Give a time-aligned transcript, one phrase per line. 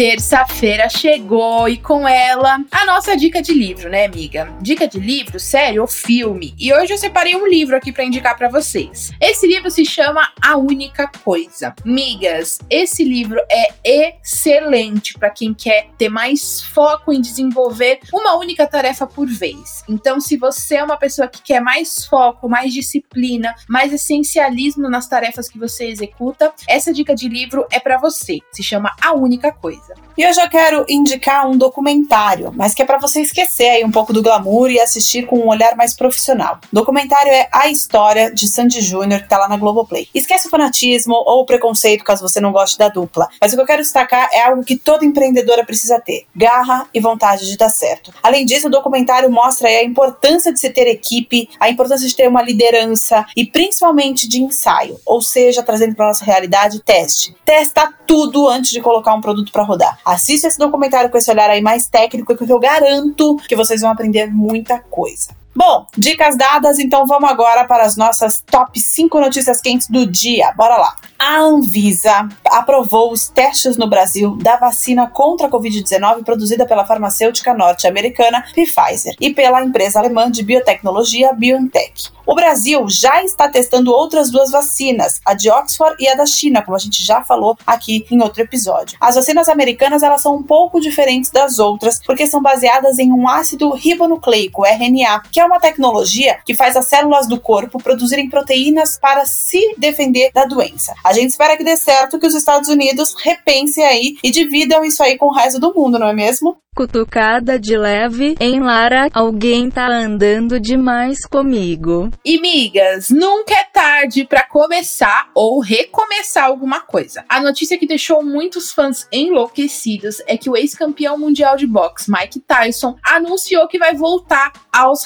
[0.00, 4.50] Terça-feira chegou e com ela a nossa dica de livro, né, amiga?
[4.62, 6.54] Dica de livro, sério ou filme?
[6.58, 9.12] E hoje eu separei um livro aqui para indicar para vocês.
[9.20, 11.74] Esse livro se chama A Única Coisa.
[11.84, 18.66] Migas, esse livro é excelente para quem quer ter mais foco em desenvolver uma única
[18.66, 19.84] tarefa por vez.
[19.86, 25.06] Então, se você é uma pessoa que quer mais foco, mais disciplina, mais essencialismo nas
[25.06, 28.38] tarefas que você executa, essa dica de livro é para você.
[28.50, 30.10] Se chama A Única Coisa coisa.
[30.20, 33.90] E hoje eu quero indicar um documentário, mas que é para você esquecer aí um
[33.90, 36.58] pouco do glamour e assistir com um olhar mais profissional.
[36.70, 40.08] O documentário é A História de Sandy Júnior, que tá lá na Globoplay.
[40.14, 43.62] Esquece o fanatismo ou o preconceito caso você não goste da dupla, mas o que
[43.62, 47.70] eu quero destacar é algo que toda empreendedora precisa ter: garra e vontade de dar
[47.70, 48.12] certo.
[48.22, 52.28] Além disso, o documentário mostra a importância de se ter equipe, a importância de ter
[52.28, 57.34] uma liderança e principalmente de ensaio, ou seja, trazendo para nossa realidade teste.
[57.42, 59.98] Testa tudo antes de colocar um produto para rodar mudar.
[60.04, 63.90] Assista esse documentário com esse olhar aí mais técnico, que eu garanto que vocês vão
[63.90, 65.39] aprender muita coisa.
[65.54, 70.52] Bom, dicas dadas, então vamos agora para as nossas top 5 notícias quentes do dia.
[70.56, 70.96] Bora lá.
[71.18, 77.52] A Anvisa aprovou os testes no Brasil da vacina contra a Covid-19 produzida pela farmacêutica
[77.52, 82.10] norte-americana Pfizer e pela empresa alemã de biotecnologia BioNTech.
[82.24, 86.62] O Brasil já está testando outras duas vacinas, a de Oxford e a da China,
[86.62, 88.96] como a gente já falou aqui em outro episódio.
[89.00, 93.28] As vacinas americanas elas são um pouco diferentes das outras porque são baseadas em um
[93.28, 98.98] ácido ribonucleico, RNA, que é uma tecnologia que faz as células do corpo produzirem proteínas
[98.98, 100.94] para se defender da doença.
[101.04, 105.02] A gente espera que dê certo, que os Estados Unidos repensem aí e dividam isso
[105.02, 106.56] aí com o resto do mundo, não é mesmo?
[106.74, 112.10] Cutucada de leve em Lara, alguém tá andando demais comigo.
[112.24, 117.24] E migas, nunca é tarde para começar ou recomeçar alguma coisa.
[117.28, 122.38] A notícia que deixou muitos fãs enlouquecidos é que o ex-campeão mundial de boxe, Mike
[122.40, 125.04] Tyson, anunciou que vai voltar aos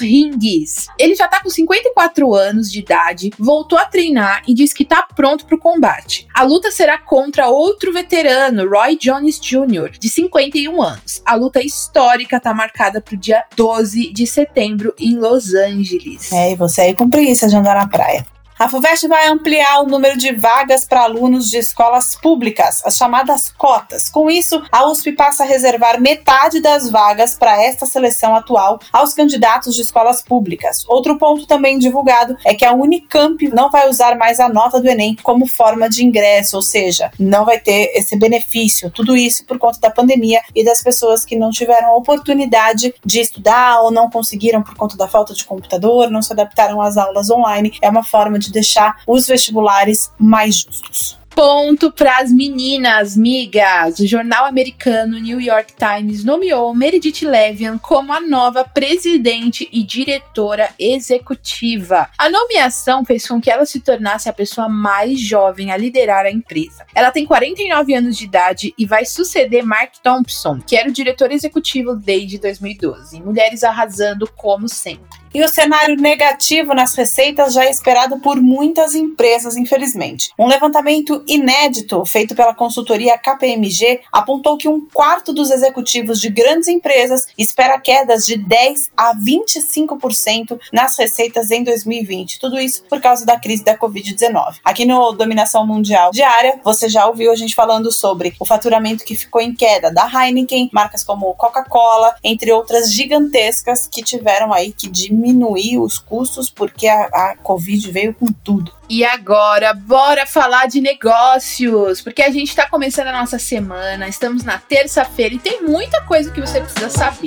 [0.97, 5.07] Ele já tá com 54 anos de idade, voltou a treinar e diz que tá
[5.15, 6.27] pronto pro combate.
[6.33, 11.21] A luta será contra outro veterano, Roy Jones Jr., de 51 anos.
[11.25, 16.31] A luta histórica tá marcada pro dia 12 de setembro em Los Angeles.
[16.31, 18.25] É, e você aí com preguiça de andar na praia.
[18.57, 23.49] A FUVEST vai ampliar o número de vagas para alunos de escolas públicas, as chamadas
[23.49, 24.07] cotas.
[24.07, 29.13] Com isso, a USP passa a reservar metade das vagas para esta seleção atual aos
[29.13, 30.85] candidatos de escolas públicas.
[30.87, 34.87] Outro ponto também divulgado é que a Unicamp não vai usar mais a nota do
[34.87, 38.89] Enem como forma de ingresso, ou seja, não vai ter esse benefício.
[38.89, 43.19] Tudo isso por conta da pandemia e das pessoas que não tiveram a oportunidade de
[43.19, 47.29] estudar ou não conseguiram por conta da falta de computador, não se adaptaram às aulas
[47.29, 47.77] online.
[47.81, 53.99] É uma forma de de deixar os vestibulares mais justos ponto para as meninas, migas.
[53.99, 60.69] O jornal americano New York Times nomeou Meredith Levian como a nova presidente e diretora
[60.79, 62.09] executiva.
[62.17, 66.31] A nomeação fez com que ela se tornasse a pessoa mais jovem a liderar a
[66.31, 66.85] empresa.
[66.95, 71.33] Ela tem 49 anos de idade e vai suceder Mark Thompson, que era o diretor
[71.33, 73.21] executivo desde 2012.
[73.21, 75.24] Mulheres arrasando como sempre.
[75.35, 80.31] E o cenário negativo nas receitas já é esperado por muitas empresas, infelizmente.
[80.39, 86.69] Um levantamento inédito feito pela consultoria KPMG apontou que um quarto dos executivos de grandes
[86.69, 92.39] empresas espera quedas de 10 a 25% nas receitas em 2020.
[92.39, 94.59] Tudo isso por causa da crise da Covid-19.
[94.63, 99.15] Aqui no Dominação Mundial Diária, você já ouviu a gente falando sobre o faturamento que
[99.15, 104.87] ficou em queda da Heineken, marcas como Coca-Cola, entre outras gigantescas que tiveram aí que
[104.87, 108.71] diminuir diminuir os custos porque a, a Covid veio com tudo.
[108.87, 114.43] E agora, bora falar de negócios, porque a gente está começando a nossa semana, estamos
[114.43, 117.25] na terça-feira e tem muita coisa que você precisa saber.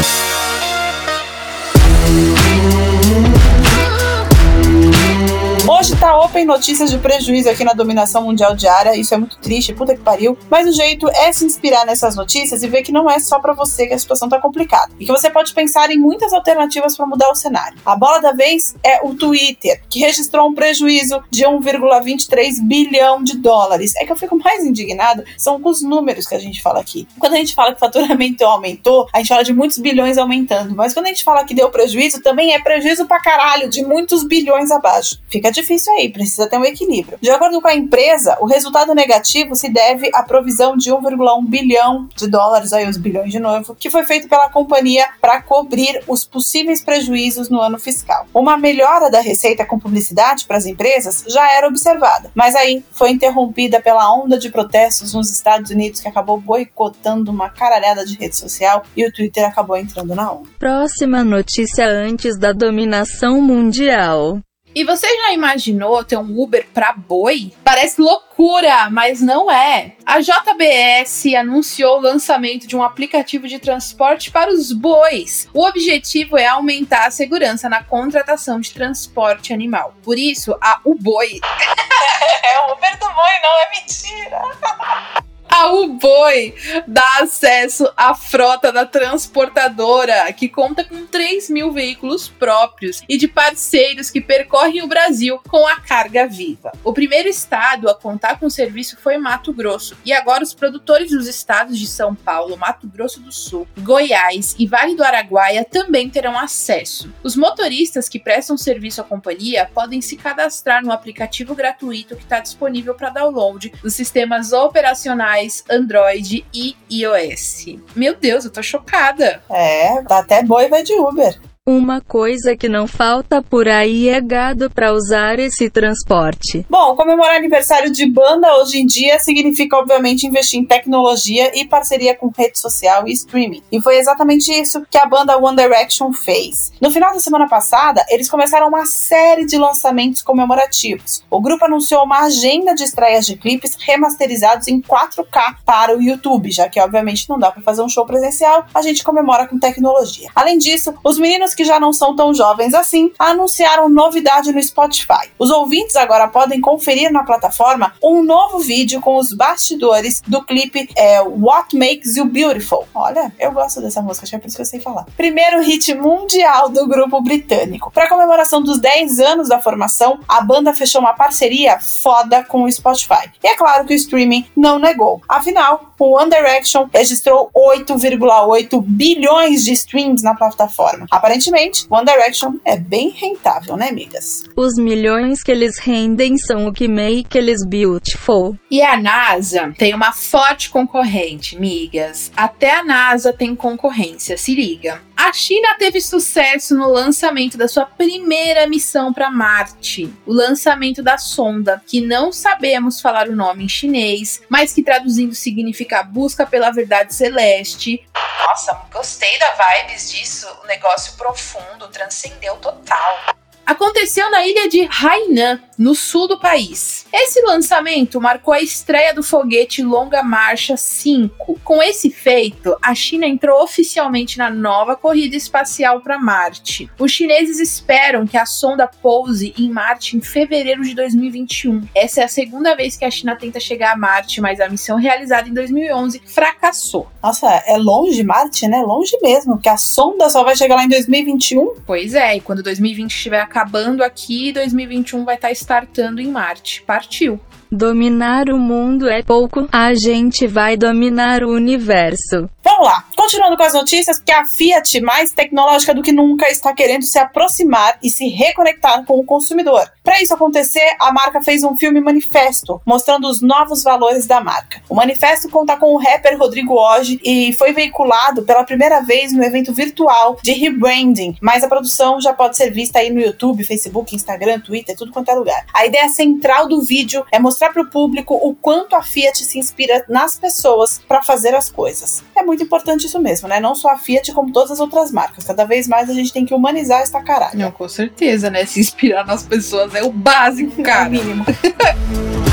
[6.44, 8.96] notícias de prejuízo aqui na dominação mundial diária.
[8.96, 10.36] Isso é muito triste, puta que pariu.
[10.50, 13.52] Mas o jeito é se inspirar nessas notícias e ver que não é só para
[13.52, 14.92] você que a situação tá complicada.
[14.98, 17.78] E que você pode pensar em muitas alternativas para mudar o cenário.
[17.84, 23.36] A bola da vez é o Twitter, que registrou um prejuízo de 1,23 bilhão de
[23.38, 23.94] dólares.
[23.96, 27.06] É que eu fico mais indignado são com os números que a gente fala aqui.
[27.18, 30.74] Quando a gente fala que o faturamento aumentou, a gente fala de muitos bilhões aumentando.
[30.74, 34.24] Mas quando a gente fala que deu prejuízo, também é prejuízo pra caralho, de muitos
[34.24, 35.20] bilhões abaixo.
[35.28, 37.18] Fica difícil aí, precisa ter um equilíbrio.
[37.20, 42.08] De acordo com a empresa, o resultado negativo se deve à provisão de 1,1 bilhão
[42.16, 46.24] de dólares, aí os bilhões de novo, que foi feito pela companhia para cobrir os
[46.24, 48.26] possíveis prejuízos no ano fiscal.
[48.32, 53.10] Uma melhora da receita com publicidade para as empresas já era observada, mas aí foi
[53.10, 58.36] interrompida pela onda de protestos nos Estados Unidos que acabou boicotando uma caralhada de rede
[58.36, 60.48] social e o Twitter acabou entrando na onda.
[60.58, 64.40] Próxima notícia antes da dominação mundial.
[64.74, 67.52] E você já imaginou ter um Uber para boi?
[67.62, 69.92] Parece loucura, mas não é.
[70.06, 75.46] A JBS anunciou o lançamento de um aplicativo de transporte para os bois.
[75.52, 79.94] O objetivo é aumentar a segurança na contratação de transporte animal.
[80.02, 81.38] Por isso, a Uboi.
[82.42, 85.31] é o Uber do boi, não é mentira.
[85.54, 86.54] A Uboi
[86.88, 93.28] dá acesso à frota da transportadora, que conta com 3 mil veículos próprios e de
[93.28, 96.72] parceiros que percorrem o Brasil com a carga viva.
[96.82, 101.10] O primeiro estado a contar com o serviço foi Mato Grosso, e agora os produtores
[101.10, 106.08] dos estados de São Paulo, Mato Grosso do Sul, Goiás e Vale do Araguaia também
[106.08, 107.12] terão acesso.
[107.22, 112.40] Os motoristas que prestam serviço à companhia podem se cadastrar no aplicativo gratuito que está
[112.40, 117.66] disponível para download nos sistemas operacionais Android e iOS.
[117.94, 119.42] Meu Deus, eu tô chocada.
[119.50, 121.38] É, tá até boi vai de Uber.
[121.64, 126.66] Uma coisa que não falta por aí é gado para usar esse transporte.
[126.68, 132.16] Bom, comemorar aniversário de banda hoje em dia significa, obviamente, investir em tecnologia e parceria
[132.16, 133.62] com rede social e streaming.
[133.70, 136.72] E foi exatamente isso que a banda One Direction fez.
[136.80, 141.22] No final da semana passada, eles começaram uma série de lançamentos comemorativos.
[141.30, 146.50] O grupo anunciou uma agenda de estreias de clipes remasterizados em 4K para o YouTube,
[146.50, 150.28] já que, obviamente, não dá para fazer um show presencial, a gente comemora com tecnologia.
[150.34, 155.30] Além disso, os meninos que já não são tão jovens assim, anunciaram novidade no Spotify.
[155.38, 160.88] Os ouvintes agora podem conferir na plataforma um novo vídeo com os bastidores do clipe
[160.96, 162.86] é, What Makes You Beautiful.
[162.94, 165.06] Olha, eu gosto dessa música, acho que é por isso que eu sei falar.
[165.16, 167.90] Primeiro hit mundial do grupo britânico.
[167.90, 172.72] Para comemoração dos 10 anos da formação, a banda fechou uma parceria foda com o
[172.72, 173.30] Spotify.
[173.42, 175.20] E é claro que o streaming não negou.
[175.28, 181.06] Afinal, o One Direction registrou 8,8 bilhões de streams na plataforma.
[181.10, 181.41] Aparentemente,
[181.90, 184.44] One Direction é bem rentável, né, amigas?
[184.56, 188.56] Os milhões que eles rendem são o que make eles beautiful.
[188.70, 192.30] E a NASA tem uma forte concorrente, migas.
[192.36, 195.00] Até a NASA tem concorrência, se liga.
[195.32, 201.16] A China teve sucesso no lançamento da sua primeira missão para Marte, o lançamento da
[201.16, 206.70] sonda, que não sabemos falar o nome em chinês, mas que traduzindo significa busca pela
[206.70, 208.06] verdade celeste.
[208.46, 210.46] Nossa, gostei da vibes disso.
[210.62, 213.32] O negócio profundo, transcendeu total
[213.66, 217.06] aconteceu na ilha de Hainan, no sul do país.
[217.12, 221.60] Esse lançamento marcou a estreia do foguete Longa Marcha 5.
[221.64, 226.88] Com esse feito, a China entrou oficialmente na nova corrida espacial para Marte.
[226.98, 231.82] Os chineses esperam que a sonda pouse em Marte em fevereiro de 2021.
[231.94, 234.96] Essa é a segunda vez que a China tenta chegar a Marte, mas a missão
[234.96, 237.08] realizada em 2011 fracassou.
[237.20, 238.82] Nossa, é longe Marte, né?
[238.82, 241.74] Longe mesmo, porque a sonda só vai chegar lá em 2021.
[241.84, 243.61] Pois é, e quando 2020 estiver acabando
[244.02, 246.82] aqui, 2021 vai estar startando em Marte.
[246.82, 247.40] Partiu.
[247.70, 252.48] Dominar o mundo é pouco, a gente vai dominar o universo.
[252.64, 256.72] Vamos lá, continuando com as notícias, que a Fiat, mais tecnológica do que nunca, está
[256.72, 259.90] querendo se aproximar e se reconectar com o consumidor.
[260.04, 264.80] Para isso acontecer, a marca fez um filme manifesto, mostrando os novos valores da marca.
[264.88, 269.42] O manifesto conta com o rapper Rodrigo Oji e foi veiculado pela primeira vez no
[269.42, 274.14] evento virtual de rebranding, mas a produção já pode ser vista aí no YouTube, Facebook,
[274.14, 275.66] Instagram, Twitter, tudo quanto é lugar.
[275.74, 279.58] A ideia central do vídeo é mostrar para o público o quanto a Fiat se
[279.58, 282.22] inspira nas pessoas para fazer as coisas.
[282.36, 283.60] É muito importante isso mesmo, né?
[283.60, 285.44] Não só a Fiat, como todas as outras marcas.
[285.44, 287.58] Cada vez mais a gente tem que humanizar esta caralho.
[287.58, 288.66] Não, com certeza, né?
[288.66, 291.04] Se inspirar nas pessoas é o básico, cara.
[291.04, 291.44] É o mínimo.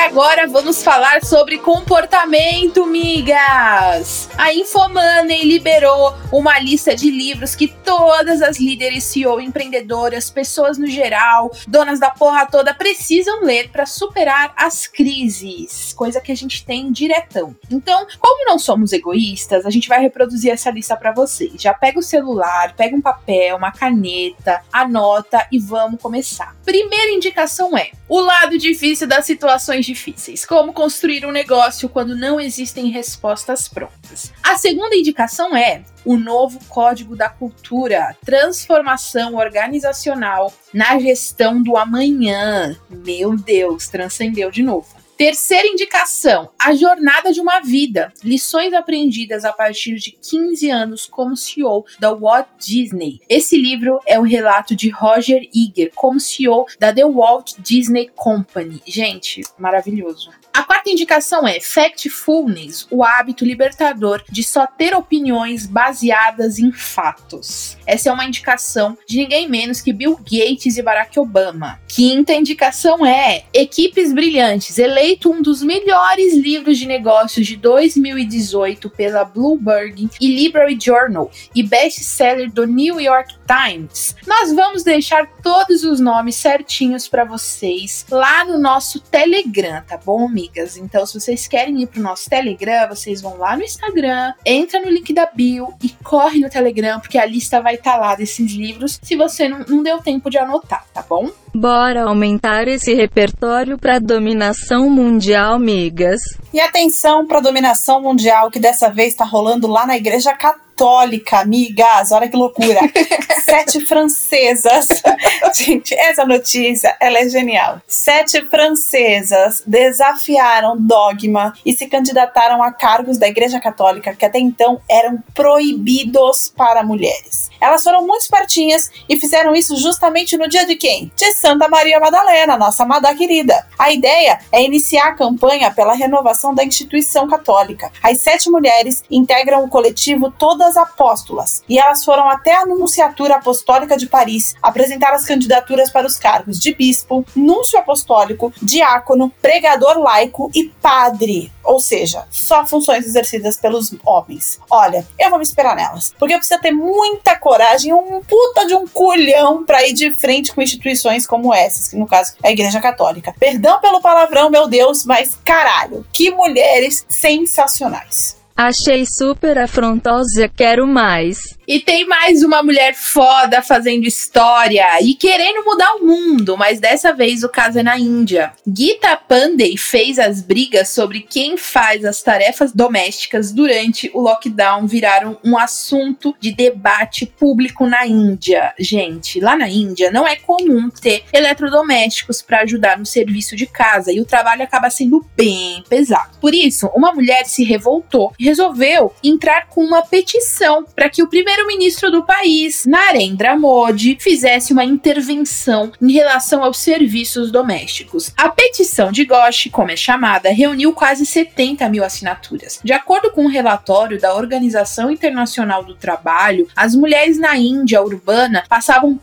[0.00, 4.30] agora vamos falar sobre comportamento, migas.
[4.36, 10.86] A Infomoney liberou uma lista de livros que todas as líderes CEO, empreendedoras, pessoas no
[10.86, 16.64] geral, donas da porra toda precisam ler para superar as crises, coisa que a gente
[16.64, 17.54] tem diretão.
[17.70, 21.60] Então, como não somos egoístas, a gente vai reproduzir essa lista para vocês.
[21.60, 26.56] Já pega o celular, pega um papel, uma caneta, anota e vamos começar.
[26.64, 30.46] Primeira indicação é: o lado difícil das situações difíceis.
[30.46, 34.32] Como construir um negócio quando não existem respostas prontas.
[34.42, 42.76] A segunda indicação é o novo Código da Cultura, transformação organizacional na gestão do amanhã.
[42.88, 44.99] Meu Deus, transcendeu de novo.
[45.20, 48.10] Terceira indicação: A Jornada de uma Vida.
[48.24, 53.20] Lições aprendidas a partir de 15 anos como CEO da Walt Disney.
[53.28, 58.80] Esse livro é o relato de Roger Eager como CEO da The Walt Disney Company.
[58.86, 60.30] Gente, maravilhoso.
[60.52, 67.78] A quarta indicação é Factfulness, o hábito libertador de só ter opiniões baseadas em fatos.
[67.86, 71.80] Essa é uma indicação de ninguém menos que Bill Gates e Barack Obama.
[71.86, 79.24] Quinta indicação é Equipes Brilhantes, eleito um dos melhores livros de negócios de 2018 pela
[79.24, 84.16] Bloomberg e Library Journal e best-seller do New York Times.
[84.26, 90.30] Nós vamos deixar todos os nomes certinhos para vocês lá no nosso Telegram, tá bom?
[90.30, 90.76] amigas.
[90.76, 94.88] Então, se vocês querem ir pro nosso Telegram, vocês vão lá no Instagram, entra no
[94.88, 98.52] link da bio e corre no Telegram, porque a lista vai estar tá lá desses
[98.52, 101.30] livros, se você não, não deu tempo de anotar, tá bom?
[101.54, 106.20] Bora aumentar esse repertório para dominação mundial, migas.
[106.52, 111.40] E atenção para dominação mundial que dessa vez está rolando lá na Igreja Católica católica,
[111.40, 112.80] amigas, olha que loucura.
[113.44, 114.88] Sete francesas.
[115.54, 117.82] Gente, essa notícia, ela é genial.
[117.86, 124.80] Sete francesas desafiaram dogma e se candidataram a cargos da Igreja Católica que até então
[124.88, 127.50] eram proibidos para mulheres.
[127.60, 131.12] Elas foram muito espertinhas e fizeram isso justamente no dia de quem?
[131.14, 133.66] De Santa Maria Madalena, nossa amada querida.
[133.78, 137.92] A ideia é iniciar a campanha pela renovação da instituição católica.
[138.02, 143.36] As sete mulheres integram o coletivo Todas duas apóstolas, e elas foram até a Nunciatura
[143.36, 149.98] Apostólica de Paris apresentar as candidaturas para os cargos de bispo, núncio apostólico, diácono, pregador
[149.98, 151.52] laico e padre.
[151.64, 154.60] Ou seja, só funções exercidas pelos homens.
[154.70, 158.86] Olha, eu vou me esperar nelas, porque precisa ter muita coragem, um puta de um
[158.86, 162.80] culhão para ir de frente com instituições como essas, que no caso é a Igreja
[162.80, 163.34] Católica.
[163.38, 168.39] Perdão pelo palavrão, meu Deus, mas caralho, que mulheres sensacionais.
[168.62, 171.38] Achei super afrontosa, quero mais.
[171.70, 177.12] E tem mais uma mulher foda fazendo história e querendo mudar o mundo, mas dessa
[177.12, 178.52] vez o caso é na Índia.
[178.66, 185.38] Gita Pandey fez as brigas sobre quem faz as tarefas domésticas durante o lockdown viraram
[185.44, 188.74] um assunto de debate público na Índia.
[188.76, 194.10] Gente, lá na Índia não é comum ter eletrodomésticos para ajudar no serviço de casa
[194.10, 196.36] e o trabalho acaba sendo bem pesado.
[196.40, 201.28] Por isso, uma mulher se revoltou e resolveu entrar com uma petição para que o
[201.28, 208.32] primeiro primeiro-ministro do país, Narendra Modi, fizesse uma intervenção em relação aos serviços domésticos.
[208.36, 212.80] A petição de Ghosh, como é chamada, reuniu quase 70 mil assinaturas.
[212.82, 218.64] De acordo com um relatório da Organização Internacional do Trabalho, as mulheres na Índia urbana
[218.68, 219.18] passavam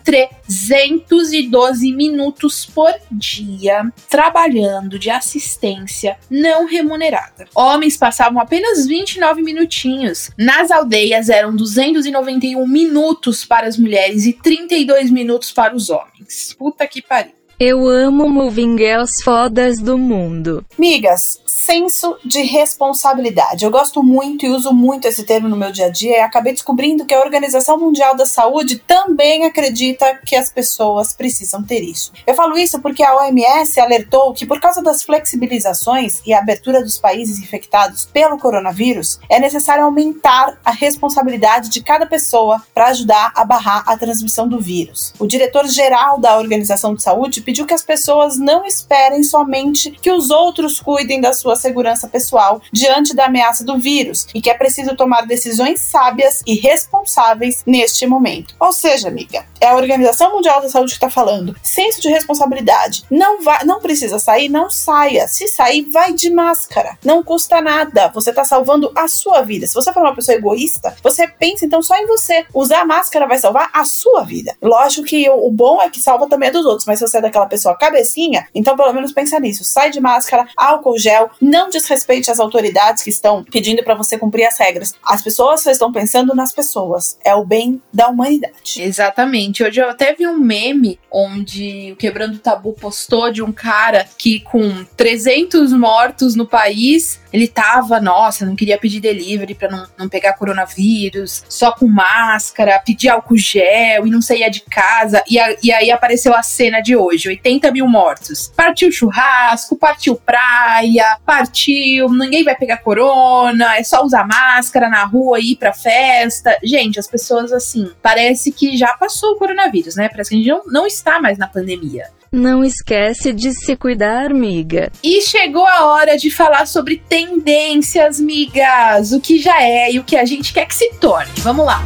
[0.47, 7.45] 312 minutos por dia trabalhando de assistência não remunerada.
[7.53, 10.31] Homens passavam apenas 29 minutinhos.
[10.37, 16.55] Nas aldeias eram 291 minutos para as mulheres e 32 minutos para os homens.
[16.57, 17.37] Puta que pariu.
[17.59, 20.63] Eu amo moving girls fodas do mundo.
[20.77, 23.65] Migas, senso de responsabilidade.
[23.65, 26.53] Eu gosto muito e uso muito esse termo no meu dia a dia e acabei
[26.53, 32.13] descobrindo que a Organização Mundial da Saúde também acredita que as pessoas precisam ter isso.
[32.25, 36.97] Eu falo isso porque a OMS alertou que por causa das flexibilizações e abertura dos
[36.97, 43.43] países infectados pelo coronavírus, é necessário aumentar a responsabilidade de cada pessoa para ajudar a
[43.43, 45.13] barrar a transmissão do vírus.
[45.19, 50.29] O diretor-geral da Organização de Saúde pediu que as pessoas não esperem somente que os
[50.29, 54.95] outros cuidem da sua segurança pessoal diante da ameaça do vírus e que é preciso
[54.95, 58.55] tomar decisões sábias e responsáveis neste momento.
[58.59, 61.55] Ou seja, amiga, é a Organização Mundial da Saúde que está falando.
[61.63, 63.03] Senso de responsabilidade.
[63.09, 65.27] Não vai, não precisa sair, não saia.
[65.27, 66.97] Se sair, vai de máscara.
[67.03, 68.09] Não custa nada.
[68.09, 69.65] Você está salvando a sua vida.
[69.65, 72.45] Se você for uma pessoa egoísta, você pensa então só em você.
[72.53, 74.55] Usar máscara vai salvar a sua vida.
[74.61, 77.21] Lógico que o, bom é que salva também a dos outros, mas se você é
[77.21, 79.63] daquela aquela pessoa cabecinha, então pelo menos pensa nisso.
[79.63, 84.45] Sai de máscara, álcool gel, não desrespeite as autoridades que estão pedindo para você cumprir
[84.45, 84.93] as regras.
[85.03, 87.17] As pessoas só estão pensando nas pessoas.
[87.23, 88.81] É o bem da humanidade.
[88.81, 89.63] Exatamente.
[89.63, 94.41] Hoje eu até vi um meme onde o Quebrando Tabu postou de um cara que
[94.41, 100.09] com 300 mortos no país, ele tava, nossa, não queria pedir delivery para não, não
[100.09, 105.23] pegar coronavírus, só com máscara, pedir álcool gel e não saía de casa.
[105.29, 108.51] E, a, e aí apareceu a cena de hoje 80 mil mortos.
[108.55, 115.39] Partiu churrasco, partiu praia, partiu, ninguém vai pegar corona, é só usar máscara na rua
[115.39, 116.57] e ir pra festa.
[116.63, 120.09] Gente, as pessoas assim, parece que já passou o coronavírus, né?
[120.09, 122.05] Parece que a gente não, não está mais na pandemia.
[122.31, 124.91] Não esquece de se cuidar, miga.
[125.03, 129.11] E chegou a hora de falar sobre tendências, migas.
[129.11, 131.31] O que já é e o que a gente quer que se torne.
[131.37, 131.81] Vamos lá.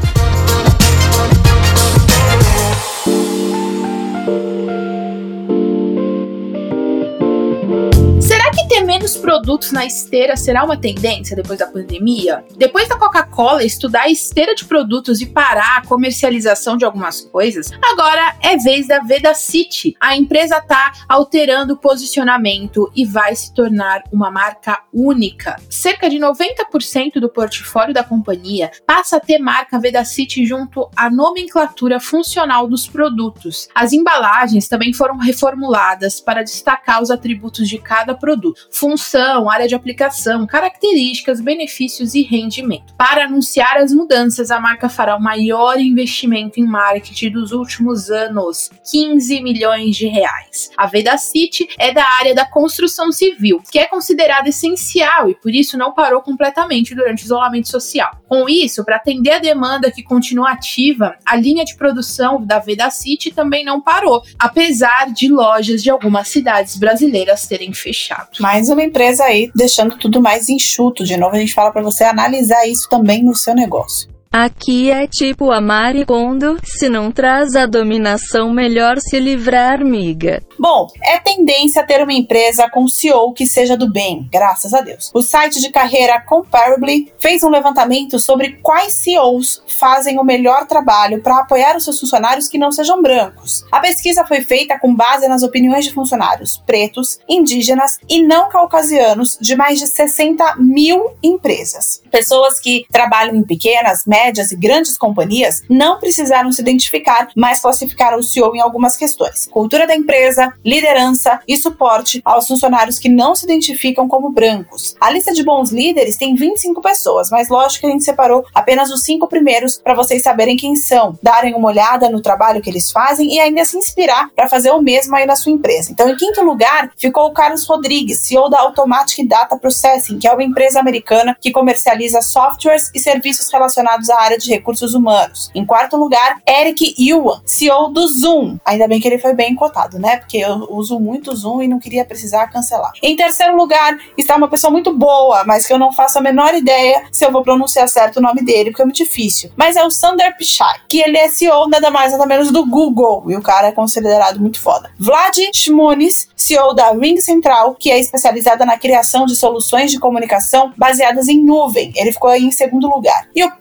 [8.82, 12.44] Ter menos produtos na esteira será uma tendência depois da pandemia?
[12.58, 17.70] Depois da Coca-Cola estudar a esteira de produtos e parar a comercialização de algumas coisas,
[17.82, 19.96] agora é vez da Veda City.
[20.00, 25.58] A empresa está alterando o posicionamento e vai se tornar uma marca única.
[25.70, 31.10] Cerca de 90% do portfólio da companhia passa a ter marca Veda City junto à
[31.10, 33.68] nomenclatura funcional dos produtos.
[33.76, 39.76] As embalagens também foram reformuladas para destacar os atributos de cada produto função, área de
[39.76, 42.94] aplicação, características, benefícios e rendimento.
[42.98, 48.70] Para anunciar as mudanças, a marca fará o maior investimento em marketing dos últimos anos,
[48.90, 50.72] 15 milhões de reais.
[50.78, 55.54] A Veda City é da área da construção civil, que é considerada essencial e por
[55.54, 58.12] isso não parou completamente durante o isolamento social.
[58.28, 62.90] Com isso, para atender a demanda que continua ativa, a linha de produção da Veda
[62.90, 68.30] City também não parou, apesar de lojas de algumas cidades brasileiras terem fechado
[68.62, 71.04] mais uma empresa aí deixando tudo mais enxuto.
[71.04, 74.08] De novo, a gente fala para você analisar isso também no seu negócio.
[74.34, 80.42] Aqui é tipo a Mari Kondo, se não traz a dominação, melhor se livrar, miga.
[80.58, 85.12] Bom, é tendência ter uma empresa com CEO que seja do bem, graças a Deus.
[85.14, 91.22] O site de carreira Comparably fez um levantamento sobre quais CEOs fazem o melhor trabalho
[91.22, 93.66] para apoiar os seus funcionários que não sejam brancos.
[93.70, 99.38] A pesquisa foi feita com base nas opiniões de funcionários pretos, indígenas e não caucasianos
[99.42, 102.02] de mais de 60 mil empresas.
[102.10, 107.62] Pessoas que trabalham em pequenas, médias médias e grandes companhias não precisaram se identificar, mas
[107.62, 113.10] classificaram o CEO em algumas questões: cultura da empresa, liderança e suporte aos funcionários que
[113.10, 114.96] não se identificam como brancos.
[115.00, 118.92] A lista de bons líderes tem 25 pessoas, mas lógico que a gente separou apenas
[118.92, 122.92] os cinco primeiros para vocês saberem quem são, darem uma olhada no trabalho que eles
[122.92, 125.92] fazem e ainda se inspirar para fazer o mesmo aí na sua empresa.
[125.92, 130.32] Então, em quinto lugar, ficou o Carlos Rodrigues, CEO da Automatic Data Processing, que é
[130.32, 135.50] uma empresa americana que comercializa softwares e serviços relacionados da área de recursos humanos.
[135.56, 138.58] Em quarto lugar, Eric Yuan, CEO do Zoom.
[138.66, 140.18] Ainda bem que ele foi bem cotado, né?
[140.18, 142.92] Porque eu uso muito Zoom e não queria precisar cancelar.
[143.02, 146.54] Em terceiro lugar, está uma pessoa muito boa, mas que eu não faço a menor
[146.54, 149.50] ideia se eu vou pronunciar certo o nome dele, porque é muito difícil.
[149.56, 153.32] Mas é o Sander Pichai, que ele é CEO nada mais nada menos do Google,
[153.32, 154.92] e o cara é considerado muito foda.
[155.00, 160.74] Vlad Shmonis, CEO da Ring Central, que é especializada na criação de soluções de comunicação
[160.78, 161.94] baseadas em nuvem.
[161.96, 163.30] Ele ficou em segundo lugar.
[163.34, 163.52] E o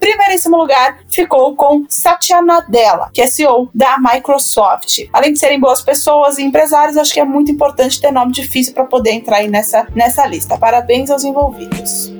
[0.40, 5.09] primeiríssimo lugar ficou com Satya Nadella, que é CEO da Microsoft.
[5.12, 8.72] Além de serem boas pessoas e empresários, acho que é muito importante ter nome difícil
[8.72, 10.57] para poder entrar aí nessa, nessa lista.
[10.57, 12.19] Parabéns aos envolvidos.